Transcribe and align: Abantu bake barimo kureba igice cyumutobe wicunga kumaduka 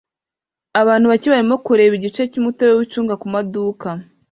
Abantu 0.81 1.05
bake 1.11 1.27
barimo 1.33 1.55
kureba 1.65 1.93
igice 1.99 2.21
cyumutobe 2.31 2.71
wicunga 2.79 3.13
kumaduka 3.21 3.87